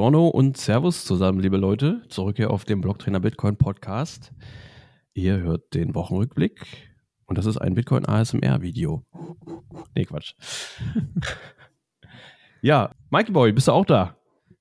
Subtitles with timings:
[0.00, 2.00] Buongiorno und Servus zusammen, liebe Leute.
[2.08, 4.32] Zurück hier auf dem Blocktrainer Bitcoin Podcast.
[5.12, 6.88] Ihr hört den Wochenrückblick
[7.26, 9.04] und das ist ein Bitcoin ASMR Video.
[9.94, 10.32] Nee, Quatsch.
[12.62, 14.16] ja, Mikey Boy, bist du auch da?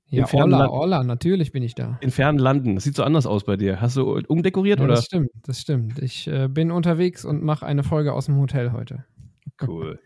[0.09, 1.97] Ja, Olla, Olla, natürlich bin ich da.
[2.01, 2.75] In fernen Landen.
[2.75, 3.79] Das sieht so anders aus bei dir.
[3.79, 4.95] Hast du umdekoriert ja, oder?
[4.95, 5.99] Das stimmt, das stimmt.
[5.99, 9.05] Ich äh, bin unterwegs und mache eine Folge aus dem Hotel heute.
[9.65, 10.01] Cool.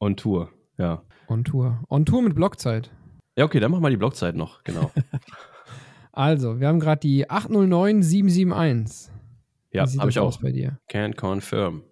[0.00, 1.04] On Tour, ja.
[1.28, 1.84] On Tour.
[1.88, 2.90] On Tour mit Blockzeit.
[3.38, 4.90] Ja, okay, dann machen wir die Blockzeit noch, genau.
[6.12, 9.12] also, wir haben gerade die 809771.
[9.70, 10.40] Ja, habe ich auch.
[10.40, 10.80] bei dir?
[10.88, 11.84] Can confirm.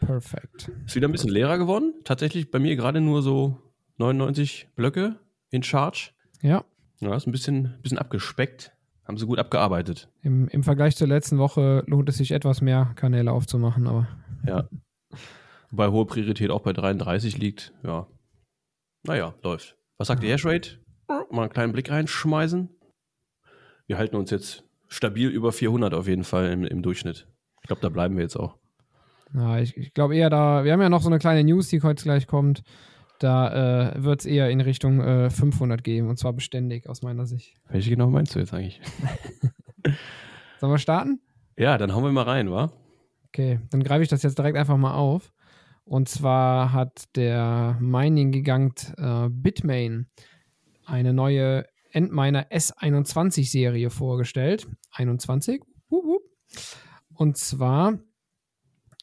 [0.00, 0.70] Perfekt.
[0.86, 1.92] Ist wieder ein bisschen leerer geworden.
[2.04, 3.58] Tatsächlich bei mir gerade nur so
[3.98, 5.16] 99 Blöcke
[5.50, 6.12] in Charge.
[6.40, 6.64] Ja.
[7.00, 8.72] Ja, ist ein bisschen, bisschen abgespeckt.
[9.04, 10.08] Haben sie gut abgearbeitet.
[10.22, 14.08] Im, Im Vergleich zur letzten Woche lohnt es sich etwas mehr Kanäle aufzumachen, aber.
[14.46, 14.66] Ja.
[15.70, 17.74] Wobei hohe Priorität auch bei 33 liegt.
[17.84, 18.06] Ja.
[19.02, 19.76] Naja, läuft.
[19.98, 20.78] Was sagt die Hashrate?
[21.08, 22.68] Mal einen kleinen Blick reinschmeißen.
[23.86, 27.28] Wir halten uns jetzt stabil über 400 auf jeden Fall im, im Durchschnitt.
[27.62, 28.56] Ich glaube, da bleiben wir jetzt auch.
[29.34, 31.82] Ja, ich, ich glaube eher da, wir haben ja noch so eine kleine News, die
[31.82, 32.62] heute gleich kommt.
[33.18, 37.26] Da äh, wird es eher in Richtung äh, 500 gehen und zwar beständig aus meiner
[37.26, 37.54] Sicht.
[37.68, 38.80] Welche genau meinst du jetzt eigentlich?
[40.60, 41.20] Sollen wir starten?
[41.56, 42.70] Ja, dann hauen wir mal rein, wa?
[43.28, 45.32] Okay, dann greife ich das jetzt direkt einfach mal auf.
[45.84, 50.06] Und zwar hat der Mining-Gigant äh, Bitmain
[50.86, 54.66] eine neue Endminer S21-Serie vorgestellt.
[54.92, 55.62] 21.
[57.14, 57.98] Und zwar,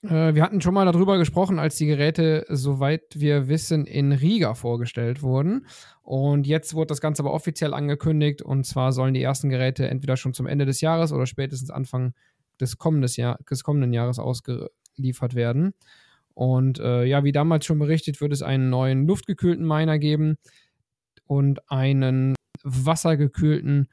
[0.04, 4.54] äh, wir hatten schon mal darüber gesprochen, als die Geräte, soweit wir wissen, in Riga
[4.54, 5.66] vorgestellt wurden.
[6.04, 8.42] Und jetzt wurde das Ganze aber offiziell angekündigt.
[8.42, 12.14] Und zwar sollen die ersten Geräte entweder schon zum Ende des Jahres oder spätestens Anfang
[12.62, 12.78] des,
[13.18, 15.74] Jahr, des kommenden Jahres ausgeliefert werden.
[16.36, 20.38] Und äh, ja, wie damals schon berichtet, wird es einen neuen luftgekühlten Miner geben
[21.26, 23.88] und einen wassergekühlten.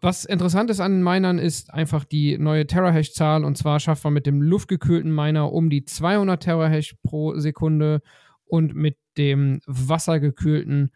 [0.00, 4.12] Was interessant ist an den Minern ist einfach die neue Terahash-Zahl und zwar schafft man
[4.12, 8.02] mit dem luftgekühlten Miner um die 200 Terahash pro Sekunde
[8.44, 10.90] und mit dem wassergekühlten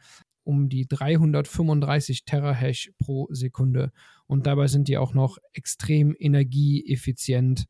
[0.45, 3.93] um die 335 Terahash pro Sekunde.
[4.27, 7.67] Und dabei sind die auch noch extrem energieeffizient.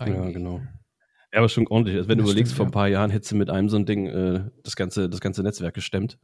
[0.00, 0.60] Ja, genau.
[1.32, 1.96] Ja, aber schon ordentlich.
[1.96, 3.76] Also wenn das du überlegst, stimmt, vor ein paar Jahren hättest du mit einem so
[3.76, 6.18] ein Ding äh, das, ganze, das ganze Netzwerk gestemmt.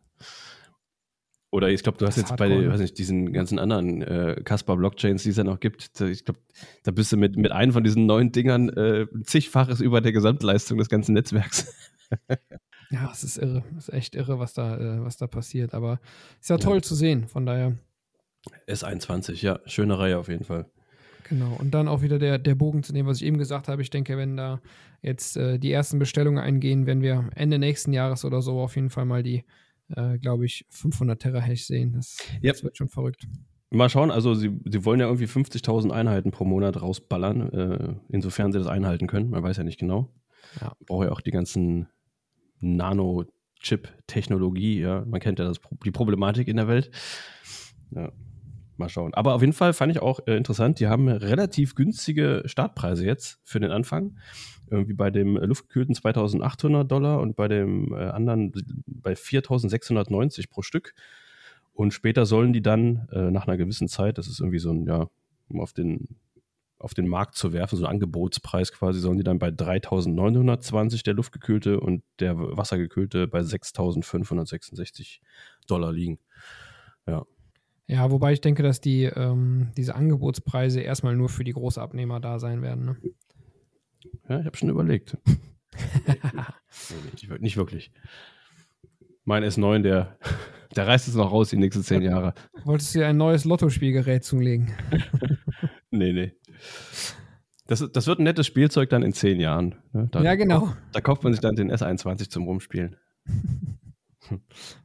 [1.53, 5.29] Oder ich glaube, du hast jetzt bei weiß nicht, diesen ganzen anderen äh, Casper-Blockchains, die
[5.29, 6.41] es ja noch gibt, ich glaube,
[6.83, 10.79] da bist du mit, mit einem von diesen neuen Dingern äh, zigfaches über der Gesamtleistung
[10.79, 11.75] des ganzen Netzwerks.
[12.91, 13.63] ja, es ist irre.
[13.77, 15.75] Es ist echt irre, was da, äh, was da passiert.
[15.75, 16.01] Aber
[16.41, 16.83] ist ja toll ja.
[16.83, 17.77] zu sehen, von daher.
[18.67, 20.65] S21, ja, schöne Reihe auf jeden Fall.
[21.29, 23.83] Genau, und dann auch wieder der, der Bogen zu dem, was ich eben gesagt habe.
[23.83, 24.63] Ich denke, wenn da
[25.03, 28.89] jetzt äh, die ersten Bestellungen eingehen, werden wir Ende nächsten Jahres oder so auf jeden
[28.89, 29.45] Fall mal die,
[29.97, 31.93] äh, glaube ich, 500 Terahash sehen.
[31.93, 32.55] Das, yep.
[32.55, 33.29] das, wird schon verrückt.
[33.71, 38.53] Mal schauen, also sie, sie wollen ja irgendwie 50.000 Einheiten pro Monat rausballern, äh, insofern
[38.53, 39.31] sie das einhalten können.
[39.31, 40.13] Man weiß ja nicht genau.
[40.61, 40.77] Ja.
[40.87, 41.89] Braucht ja auch die ganzen
[42.61, 45.07] Nano-Chip-Technologie, ja.
[45.07, 46.91] Man kennt ja das, die Problematik in der Welt.
[47.91, 48.13] Ja.
[48.83, 49.15] Mal schauen.
[49.15, 53.39] Aber auf jeden Fall fand ich auch äh, interessant, die haben relativ günstige Startpreise jetzt
[53.45, 54.19] für den Anfang.
[54.69, 58.53] Irgendwie bei dem luftgekühlten 2800 Dollar und bei dem äh, anderen
[58.87, 60.95] bei 4690 pro Stück.
[61.73, 64.87] Und später sollen die dann äh, nach einer gewissen Zeit, das ist irgendwie so ein,
[64.87, 65.09] ja,
[65.49, 66.17] um auf den,
[66.79, 71.15] auf den Markt zu werfen, so ein Angebotspreis quasi, sollen die dann bei 3920 der
[71.15, 75.23] luftgekühlte und der wassergekühlte bei 6566
[75.69, 76.19] Dollar liegen.
[77.07, 77.25] Ja,
[77.87, 82.39] ja, wobei ich denke, dass die, ähm, diese Angebotspreise erstmal nur für die Großabnehmer da
[82.39, 82.85] sein werden.
[82.85, 82.97] Ne?
[84.29, 85.17] Ja, ich habe schon überlegt.
[87.13, 87.93] nicht, nicht wirklich.
[89.25, 90.17] Mein S9, der,
[90.77, 92.35] der reißt es noch raus die nächsten zehn Jahre.
[92.65, 94.73] Wolltest du dir ein neues Lottospielgerät zulegen?
[95.91, 96.33] nee, nee.
[97.67, 99.77] Das, das wird ein nettes Spielzeug dann in zehn Jahren.
[99.93, 100.09] Ne?
[100.11, 100.73] Da, ja, genau.
[100.93, 102.97] Da kauft man sich dann den S21 zum Rumspielen.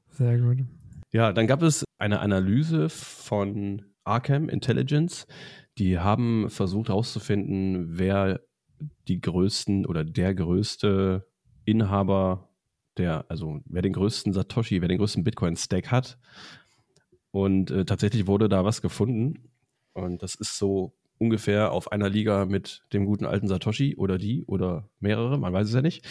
[0.09, 0.59] Sehr gut.
[1.11, 5.25] Ja, dann gab es eine Analyse von Arkham Intelligence.
[5.77, 8.41] Die haben versucht herauszufinden, wer
[9.07, 11.25] die größten oder der größte
[11.65, 12.49] Inhaber
[12.97, 16.17] der, also wer den größten Satoshi, wer den größten Bitcoin-Stack hat.
[17.31, 19.49] Und äh, tatsächlich wurde da was gefunden.
[19.93, 24.45] Und das ist so ungefähr auf einer Liga mit dem guten alten Satoshi oder die
[24.45, 26.05] oder mehrere, man weiß es ja nicht.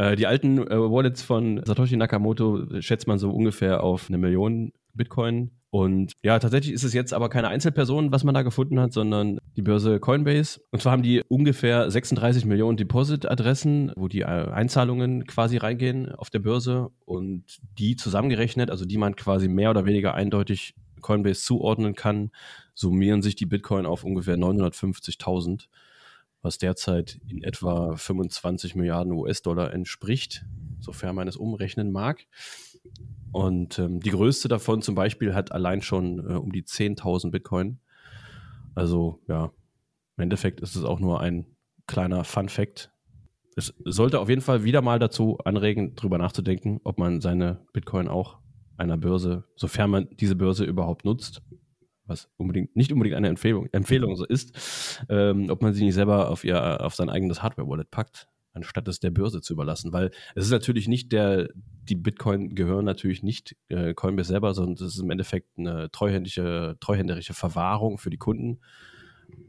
[0.00, 4.72] Äh, die alten äh, Wallets von Satoshi Nakamoto schätzt man so ungefähr auf eine Million
[4.94, 5.50] Bitcoin.
[5.68, 9.38] Und ja, tatsächlich ist es jetzt aber keine Einzelperson, was man da gefunden hat, sondern
[9.56, 10.62] die Börse Coinbase.
[10.70, 16.30] Und zwar haben die ungefähr 36 Millionen Deposit-Adressen, wo die äh, Einzahlungen quasi reingehen auf
[16.30, 16.88] der Börse.
[17.04, 17.44] Und
[17.78, 22.30] die zusammengerechnet, also die man quasi mehr oder weniger eindeutig Coinbase zuordnen kann,
[22.74, 25.66] summieren sich die Bitcoin auf ungefähr 950.000,
[26.42, 30.44] was derzeit in etwa 25 Milliarden US-Dollar entspricht,
[30.80, 32.26] sofern man es umrechnen mag.
[33.32, 37.78] Und ähm, die größte davon zum Beispiel hat allein schon äh, um die 10.000 Bitcoin.
[38.74, 39.52] Also ja,
[40.16, 41.46] im Endeffekt ist es auch nur ein
[41.86, 42.92] kleiner Fun-Fact.
[43.56, 48.08] Es sollte auf jeden Fall wieder mal dazu anregen, darüber nachzudenken, ob man seine Bitcoin
[48.08, 48.38] auch
[48.76, 51.42] einer Börse, sofern man diese Börse überhaupt nutzt,
[52.10, 56.28] was unbedingt nicht unbedingt eine Empfehlung, Empfehlung so ist, ähm, ob man sie nicht selber
[56.28, 60.44] auf ihr auf sein eigenes Hardware-Wallet packt, anstatt es der Börse zu überlassen, weil es
[60.44, 61.48] ist natürlich nicht der
[61.82, 66.76] die Bitcoin gehören natürlich nicht äh, Coinbase selber, sondern es ist im Endeffekt eine treuhändische
[66.80, 68.60] treuhänderische Verwahrung für die Kunden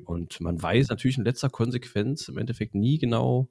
[0.05, 3.49] und man weiß natürlich in letzter Konsequenz im Endeffekt nie genau,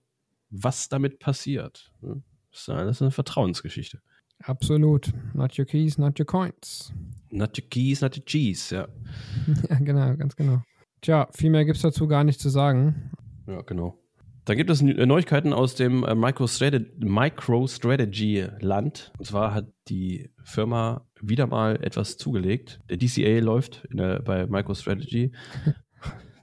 [0.50, 1.92] was damit passiert.
[2.00, 2.22] Ne?
[2.50, 4.02] Das ist eine Vertrauensgeschichte.
[4.44, 5.12] Absolut.
[5.34, 6.92] Not your keys, not your coins.
[7.30, 8.88] Not your keys, not your cheese, ja.
[9.68, 10.62] ja, genau, ganz genau.
[11.02, 13.12] Tja, viel mehr gibt es dazu gar nicht zu sagen.
[13.46, 13.96] Ja, genau.
[14.44, 19.12] Dann gibt es Neuigkeiten aus dem äh, MicroStrategy-Land.
[19.18, 22.80] Und zwar hat die Firma wieder mal etwas zugelegt.
[22.88, 25.32] Der DCA läuft der, bei MicroStrategy.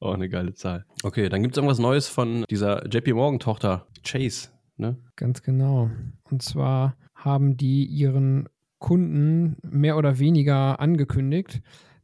[0.04, 0.84] Oh, eine geile Zahl.
[1.04, 4.50] Okay, dann gibt es irgendwas Neues von dieser JP Morgan-Tochter Chase.
[4.76, 4.98] Ne?
[5.16, 5.92] Ganz genau.
[6.24, 8.50] Und zwar haben die ihren
[8.82, 11.62] Kunden mehr oder weniger angekündigt,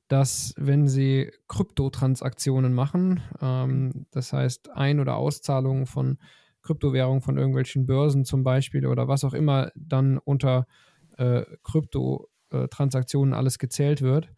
[0.08, 6.20] dass wenn sie Kryptotransaktionen machen, ähm, das heißt Ein- oder Auszahlungen von
[6.62, 10.68] Kryptowährungen von irgendwelchen Börsen zum Beispiel oder was auch immer dann unter
[11.18, 14.30] äh, Kryptotransaktionen alles gezählt wird,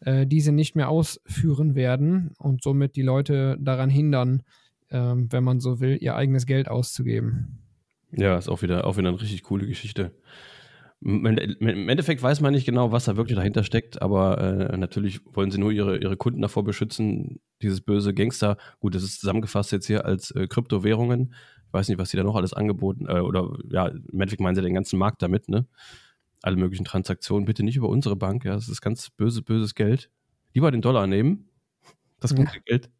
[0.00, 4.42] äh, diese nicht mehr ausführen werden und somit die Leute daran hindern,
[4.90, 7.62] äh, wenn man so will, ihr eigenes Geld auszugeben.
[8.12, 10.12] Ja, ist auch wieder, auch wieder eine richtig coole Geschichte.
[11.06, 15.52] Im Endeffekt weiß man nicht genau, was da wirklich dahinter steckt, aber äh, natürlich wollen
[15.52, 18.56] sie nur ihre, ihre Kunden davor beschützen, dieses böse Gangster.
[18.80, 21.32] Gut, das ist zusammengefasst jetzt hier als äh, Kryptowährungen.
[21.68, 24.56] Ich weiß nicht, was sie da noch alles angeboten, äh, oder ja, im Endeffekt meinen
[24.56, 25.68] sie den ganzen Markt damit, ne?
[26.42, 30.10] Alle möglichen Transaktionen, bitte nicht über unsere Bank, ja, das ist ganz böses, böses Geld.
[30.54, 31.48] Lieber den Dollar nehmen,
[32.18, 32.60] das gute ja.
[32.64, 32.90] Geld.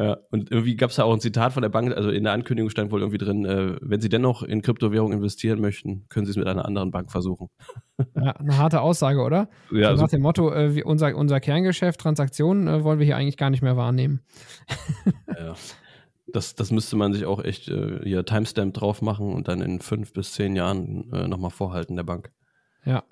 [0.00, 2.32] Ja, und irgendwie gab es da auch ein Zitat von der Bank, also in der
[2.32, 6.30] Ankündigung stand wohl irgendwie drin, äh, wenn Sie dennoch in Kryptowährung investieren möchten, können Sie
[6.30, 7.48] es mit einer anderen Bank versuchen.
[8.16, 9.50] Ja, eine harte Aussage, oder?
[9.70, 13.36] Ja, so nach dem Motto, äh, unser, unser Kerngeschäft, Transaktionen, äh, wollen wir hier eigentlich
[13.36, 14.20] gar nicht mehr wahrnehmen.
[15.38, 15.54] Ja,
[16.26, 19.80] das, das müsste man sich auch echt äh, hier Timestamp drauf machen und dann in
[19.80, 22.30] fünf bis zehn Jahren äh, nochmal vorhalten der Bank.
[22.84, 23.04] Ja,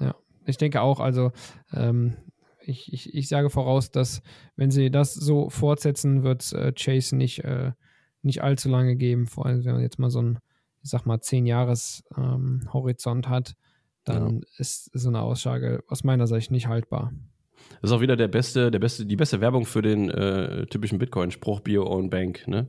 [0.00, 0.16] ja.
[0.44, 1.30] Ich denke auch, also
[1.72, 2.16] ähm,
[2.64, 4.22] ich, ich, ich sage voraus, dass
[4.56, 7.72] wenn sie das so fortsetzen, wird äh, Chase nicht, äh,
[8.22, 9.26] nicht allzu lange geben.
[9.26, 10.38] Vor allem, wenn man jetzt mal so einen,
[10.82, 13.54] ich sag mal, 10 Jahres ähm, Horizont hat,
[14.04, 14.40] dann ja.
[14.58, 17.12] ist so eine Aussage aus meiner Sicht nicht haltbar.
[17.80, 20.98] Das ist auch wieder der beste, der beste, die beste Werbung für den äh, typischen
[20.98, 22.66] Bitcoin-Spruch Bio Own Bank, ne?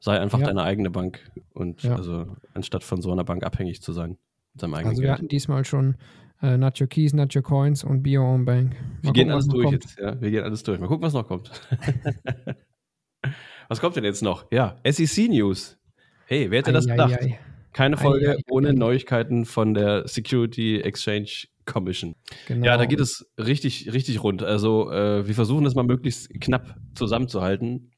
[0.00, 0.46] Sei einfach ja.
[0.46, 1.96] deine eigene Bank und ja.
[1.96, 4.18] also anstatt von so einer Bank abhängig zu sein.
[4.60, 5.10] also wir Geld.
[5.12, 5.96] hatten diesmal schon
[6.44, 8.72] äh, not Your Keys, Not Your Coins und Be Your Own Bank.
[8.72, 9.84] Mal wir gucken, gehen alles durch kommt.
[9.84, 10.20] jetzt, ja.
[10.20, 10.78] Wir gehen alles durch.
[10.78, 11.50] Mal gucken, was noch kommt.
[13.68, 14.46] was kommt denn jetzt noch?
[14.52, 15.78] Ja, SEC News.
[16.26, 17.12] Hey, wer hätte ei, das gedacht?
[17.12, 17.38] Ei, ei.
[17.72, 22.14] Keine Folge ohne Neuigkeiten von der Security Exchange Commission.
[22.46, 22.66] Genau.
[22.66, 24.44] Ja, da geht es richtig, richtig rund.
[24.44, 27.90] Also äh, wir versuchen das mal möglichst knapp zusammenzuhalten.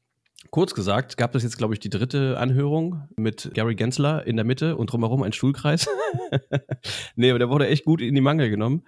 [0.51, 4.45] Kurz gesagt, gab es jetzt, glaube ich, die dritte Anhörung mit Gary Gensler in der
[4.45, 5.87] Mitte und drumherum ein Stuhlkreis.
[7.15, 8.83] nee, aber der wurde echt gut in die Mangel genommen.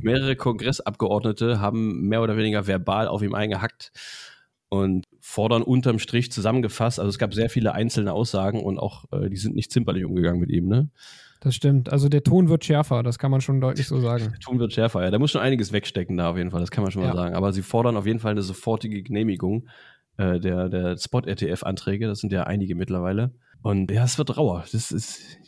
[0.00, 3.92] Mehrere Kongressabgeordnete haben mehr oder weniger verbal auf ihm eingehackt.
[4.70, 6.98] Und fordern unterm Strich zusammengefasst.
[6.98, 10.40] Also es gab sehr viele einzelne Aussagen und auch äh, die sind nicht zimperlich umgegangen
[10.40, 10.90] mit ihm, ne?
[11.40, 11.92] Das stimmt.
[11.92, 14.30] Also der Ton wird schärfer, das kann man schon deutlich so sagen.
[14.30, 15.10] Der Ton wird schärfer, ja.
[15.10, 17.34] Da muss schon einiges wegstecken da auf jeden Fall, das kann man schon mal sagen.
[17.36, 19.68] Aber sie fordern auf jeden Fall eine sofortige Genehmigung
[20.16, 22.06] äh, der, der Spot-ETF-Anträge.
[22.06, 23.34] Das sind ja einige mittlerweile.
[23.62, 24.64] Und ja, es wird rauer.
[24.72, 25.38] Das ist,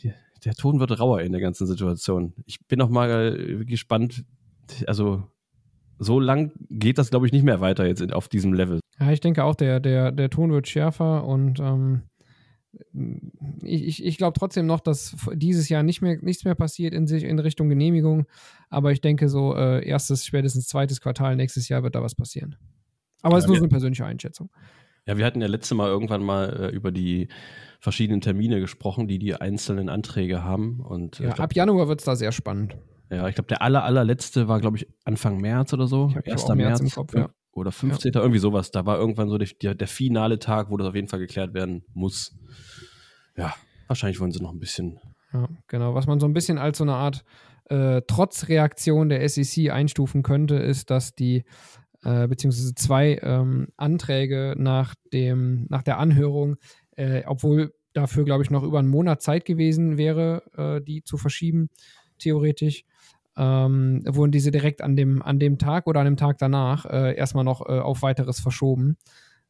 [0.45, 2.33] der Ton wird rauer in der ganzen Situation.
[2.45, 4.25] Ich bin noch mal gespannt.
[4.85, 5.23] Also
[5.99, 8.79] so lang geht das, glaube ich, nicht mehr weiter jetzt auf diesem Level.
[8.99, 12.03] Ja, ich denke auch, der, der, der Ton wird schärfer und ähm,
[13.63, 17.23] ich, ich glaube trotzdem noch, dass dieses Jahr nicht mehr, nichts mehr passiert in, sich,
[17.23, 18.25] in Richtung Genehmigung.
[18.69, 22.55] Aber ich denke, so äh, erstes, spätestens zweites Quartal nächstes Jahr wird da was passieren.
[23.21, 24.49] Aber es ja, ist nur so eine persönliche Einschätzung.
[25.05, 27.29] Ja, wir hatten ja letzte Mal irgendwann mal äh, über die
[27.79, 30.81] verschiedenen Termine gesprochen, die die einzelnen Anträge haben.
[30.81, 32.77] Und, äh, ja, glaub, ab Januar wird es da sehr spannend.
[33.09, 36.09] Ja, ich glaube, der aller, allerletzte war, glaube ich, Anfang März oder so.
[36.09, 36.47] Ich 1.
[36.49, 38.13] März, März Kopf, ja oder 15.
[38.13, 38.21] Ja.
[38.21, 38.71] irgendwie sowas.
[38.71, 41.83] Da war irgendwann so der, der, finale Tag, wo das auf jeden Fall geklärt werden
[41.93, 42.35] muss.
[43.35, 43.53] Ja,
[43.87, 44.99] wahrscheinlich wollen sie noch ein bisschen.
[45.33, 45.95] Ja, genau.
[45.95, 47.25] Was man so ein bisschen als so eine Art
[47.65, 51.43] äh, Trotzreaktion der SEC einstufen könnte, ist, dass die
[52.03, 56.57] äh, beziehungsweise zwei ähm, Anträge nach dem nach der Anhörung,
[56.95, 61.17] äh, obwohl dafür glaube ich noch über einen Monat Zeit gewesen wäre, äh, die zu
[61.17, 61.69] verschieben
[62.19, 62.83] theoretisch
[63.37, 67.15] ähm, wurden diese direkt an dem, an dem Tag oder an dem Tag danach äh,
[67.15, 68.97] erstmal noch äh, auf weiteres verschoben.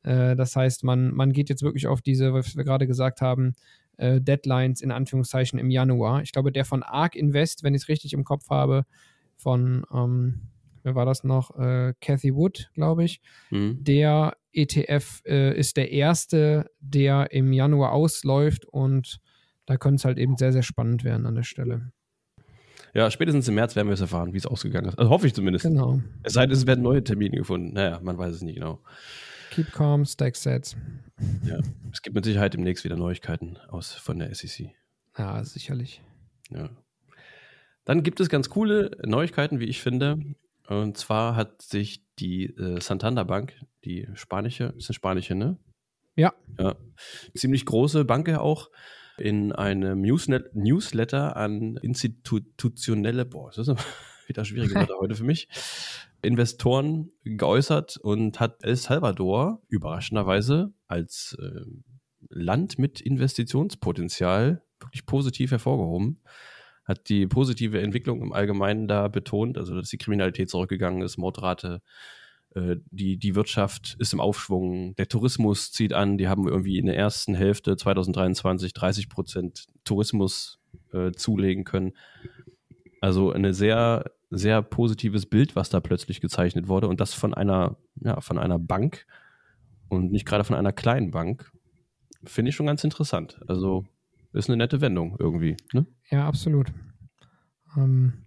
[0.04, 3.54] Äh, das heißt, man, man geht jetzt wirklich auf diese, was wir gerade gesagt haben,
[4.00, 6.22] Deadlines in Anführungszeichen im Januar.
[6.22, 8.84] Ich glaube, der von ARK Invest, wenn ich es richtig im Kopf habe,
[9.38, 10.42] von, ähm,
[10.88, 11.56] wer war das noch?
[11.60, 13.22] Äh, Cathy Wood, glaube ich.
[13.52, 13.84] Mhm.
[13.84, 19.20] Der ETF äh, ist der erste, der im Januar ausläuft und
[19.66, 21.92] da könnte es halt eben sehr, sehr spannend werden an der Stelle.
[22.94, 24.98] Ja, spätestens im März werden wir es erfahren, wie es ausgegangen ist.
[24.98, 25.66] Also hoffe ich zumindest.
[25.66, 26.02] Genau.
[26.24, 27.74] Es sei denn, es werden neue Termine gefunden.
[27.74, 28.80] Naja, man weiß es nicht genau.
[29.52, 30.78] Keep calm, stack sets.
[31.44, 31.60] Ja,
[31.92, 34.70] es gibt mit Sicherheit demnächst wieder Neuigkeiten aus von der SEC.
[35.18, 36.02] Ja, sicherlich.
[36.50, 36.70] Ja.
[37.84, 40.20] Dann gibt es ganz coole Neuigkeiten, wie ich finde.
[40.68, 43.54] Und zwar hat sich die äh, Santander Bank,
[43.86, 45.58] die spanische, ist eine spanische, ne?
[46.16, 46.34] Ja.
[46.60, 46.76] Ja.
[47.36, 48.70] Ziemlich große Bank auch,
[49.18, 53.78] in einem Newslet Newsletter an institutionelle, boah, das ist
[54.28, 55.48] wieder schwierige Wörter heute für mich,
[56.22, 61.62] Investoren geäußert und hat El Salvador überraschenderweise als äh,
[62.30, 66.22] Land mit Investitionspotenzial wirklich positiv hervorgehoben.
[66.88, 71.82] Hat die positive Entwicklung im Allgemeinen da betont, also dass die Kriminalität zurückgegangen ist, Mordrate
[72.56, 76.86] äh, die, die Wirtschaft ist im Aufschwung, der Tourismus zieht an, die haben irgendwie in
[76.86, 80.60] der ersten Hälfte 2023 30 Prozent Tourismus
[80.94, 81.94] äh, zulegen können.
[83.02, 87.78] Also ein sehr, sehr positives Bild, was da plötzlich gezeichnet wurde und das von einer,
[88.02, 89.06] ja, von einer Bank
[89.90, 91.52] und nicht gerade von einer kleinen Bank.
[92.24, 93.40] Finde ich schon ganz interessant.
[93.48, 93.86] Also
[94.34, 95.56] ist eine nette Wendung irgendwie.
[95.74, 95.86] Ne?
[96.10, 96.72] Ja, absolut.
[97.76, 98.26] Ähm,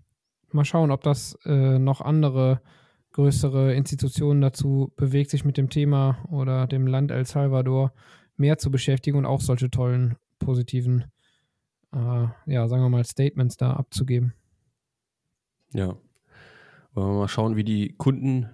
[0.52, 2.60] mal schauen, ob das äh, noch andere
[3.12, 7.92] größere Institutionen dazu bewegt, sich mit dem Thema oder dem Land El Salvador
[8.37, 11.04] mehr zu beschäftigen und auch solche tollen, positiven,
[11.92, 14.34] äh, ja, sagen wir mal, Statements da abzugeben.
[15.72, 15.96] Ja.
[16.92, 18.49] Wollen wir mal schauen, wie die Kunden,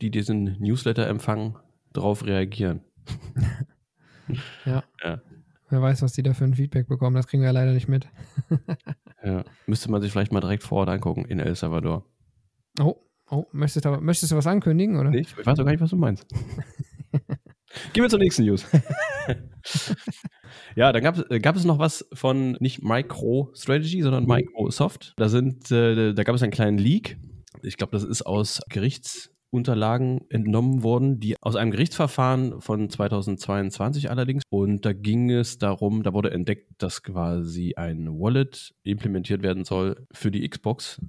[0.00, 1.56] die diesen Newsletter empfangen,
[1.92, 2.82] darauf reagieren.
[4.64, 4.84] ja.
[5.02, 5.20] ja.
[5.70, 7.88] Wer weiß, was die da für ein Feedback bekommen, das kriegen wir ja leider nicht
[7.88, 8.08] mit.
[9.24, 9.44] ja.
[9.66, 12.04] Müsste man sich vielleicht mal direkt vor Ort angucken in El Salvador.
[12.80, 12.96] Oh,
[13.30, 15.10] Oh, möchtest du, möchtest du was ankündigen, oder?
[15.10, 16.26] Nee, ich weiß doch gar nicht, was du meinst.
[17.92, 18.66] Gehen wir zur nächsten News.
[20.74, 25.14] ja, dann gab, gab es noch was von nicht MicroStrategy, sondern Microsoft.
[25.16, 27.18] Da, sind, äh, da gab es einen kleinen Leak.
[27.62, 28.60] Ich glaube, das ist aus
[29.50, 34.44] Gerichtsunterlagen entnommen worden, die aus einem Gerichtsverfahren von 2022 allerdings.
[34.48, 40.06] Und da ging es darum, da wurde entdeckt, dass quasi ein Wallet implementiert werden soll
[40.12, 41.00] für die Xbox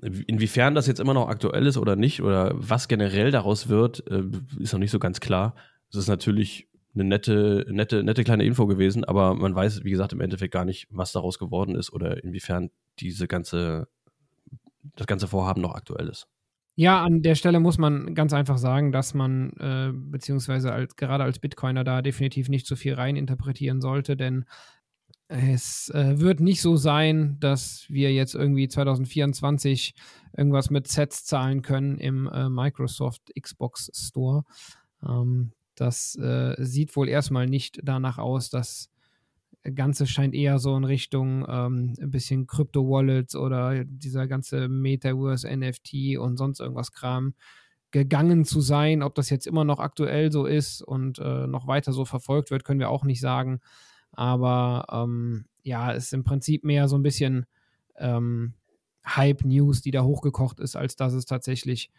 [0.00, 4.22] Inwiefern das jetzt immer noch aktuell ist oder nicht, oder was generell daraus wird, äh,
[4.60, 5.56] ist noch nicht so ganz klar.
[5.90, 10.12] Es ist natürlich eine nette, nette, nette kleine Info gewesen, aber man weiß, wie gesagt,
[10.12, 13.88] im Endeffekt gar nicht, was daraus geworden ist oder inwiefern diese ganze,
[14.94, 16.28] das ganze Vorhaben noch aktuell ist.
[16.80, 21.24] Ja, an der Stelle muss man ganz einfach sagen, dass man äh, beziehungsweise als, gerade
[21.24, 24.44] als Bitcoiner da definitiv nicht so viel reininterpretieren sollte, denn
[25.26, 29.96] es äh, wird nicht so sein, dass wir jetzt irgendwie 2024
[30.36, 34.44] irgendwas mit Sets zahlen können im äh, Microsoft Xbox Store.
[35.04, 38.50] Ähm, das äh, sieht wohl erstmal nicht danach aus.
[38.50, 38.88] Das
[39.74, 46.18] Ganze scheint eher so in Richtung ähm, ein bisschen Crypto-Wallets oder dieser ganze Metaverse, NFT
[46.18, 47.34] und sonst irgendwas Kram
[47.90, 49.02] gegangen zu sein.
[49.02, 52.64] Ob das jetzt immer noch aktuell so ist und äh, noch weiter so verfolgt wird,
[52.64, 53.60] können wir auch nicht sagen.
[54.12, 57.46] Aber ähm, ja, es ist im Prinzip mehr so ein bisschen
[57.96, 58.54] ähm,
[59.04, 61.90] Hype-News, die da hochgekocht ist, als dass es tatsächlich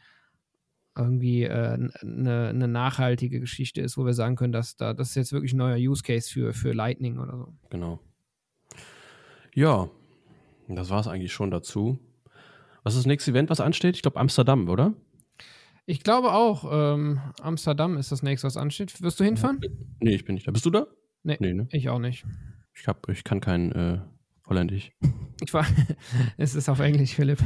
[1.00, 5.10] irgendwie eine äh, ne, ne nachhaltige Geschichte ist, wo wir sagen können, dass da das
[5.10, 7.54] ist jetzt wirklich ein neuer Use Case für, für Lightning oder so.
[7.70, 8.00] Genau.
[9.56, 9.90] Ja,
[10.68, 12.00] das war es eigentlich schon dazu.
[12.84, 13.96] Was ist das nächste Event, was ansteht?
[13.96, 14.94] Ich glaube Amsterdam, oder?
[15.86, 16.70] Ich glaube auch.
[16.72, 19.02] Ähm, Amsterdam ist das nächste, was ansteht.
[19.02, 19.60] Wirst du hinfahren?
[20.00, 20.52] Nee, ich bin nicht da.
[20.52, 20.86] Bist du da?
[21.24, 21.68] Nee, nee ne?
[21.72, 22.26] ich auch nicht.
[22.76, 24.00] Ich, hab, ich kann kein äh,
[24.50, 24.92] Holländisch.
[25.42, 25.66] Ich war,
[26.38, 27.40] es ist auf Englisch, Philipp.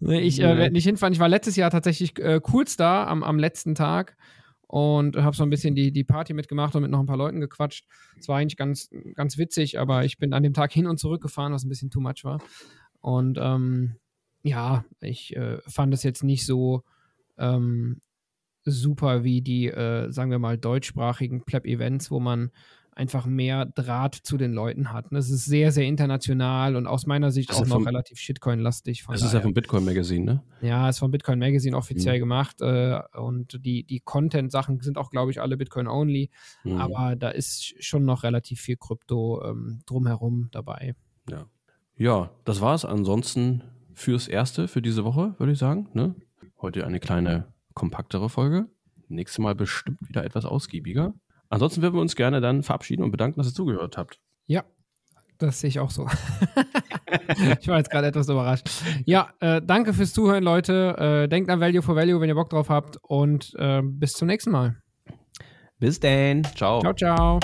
[0.00, 1.12] nee, ich äh, werde nicht hinfahren.
[1.12, 4.16] Ich war letztes Jahr tatsächlich äh, kurz da am, am letzten Tag
[4.66, 7.40] und habe so ein bisschen die, die Party mitgemacht und mit noch ein paar Leuten
[7.40, 7.86] gequatscht.
[8.18, 11.22] Es war eigentlich ganz, ganz witzig, aber ich bin an dem Tag hin und zurück
[11.22, 12.42] gefahren, was ein bisschen too much war.
[13.00, 13.96] Und ähm,
[14.42, 16.82] ja, ich äh, fand es jetzt nicht so
[17.38, 18.00] ähm,
[18.64, 22.50] super wie die, äh, sagen wir mal, deutschsprachigen Pleb-Events, wo man
[22.98, 25.12] einfach mehr Draht zu den Leuten hat.
[25.12, 29.04] Es ist sehr, sehr international und aus meiner Sicht auch noch vom, relativ Shitcoin-lastig.
[29.08, 30.42] Das ist ja vom Bitcoin Magazine, ne?
[30.60, 32.20] Ja, ist vom Bitcoin Magazine offiziell mhm.
[32.20, 36.30] gemacht äh, und die, die Content-Sachen sind auch, glaube ich, alle Bitcoin-only,
[36.64, 36.76] mhm.
[36.76, 40.96] aber da ist schon noch relativ viel Krypto ähm, drumherum dabei.
[41.30, 41.46] Ja.
[41.96, 43.62] ja, das war es ansonsten
[43.94, 45.88] fürs Erste für diese Woche, würde ich sagen.
[45.92, 46.16] Ne?
[46.60, 48.66] Heute eine kleine kompaktere Folge.
[49.06, 51.14] Nächstes Mal bestimmt wieder etwas ausgiebiger.
[51.48, 54.20] Ansonsten würden wir uns gerne dann verabschieden und bedanken, dass ihr zugehört habt.
[54.46, 54.64] Ja,
[55.38, 56.06] das sehe ich auch so.
[57.60, 58.68] ich war jetzt gerade etwas überrascht.
[59.06, 61.24] Ja, äh, danke fürs Zuhören, Leute.
[61.24, 62.98] Äh, denkt an Value for Value, wenn ihr Bock drauf habt.
[63.02, 64.76] Und äh, bis zum nächsten Mal.
[65.78, 66.44] Bis dann.
[66.56, 66.80] Ciao.
[66.80, 67.40] Ciao, ciao.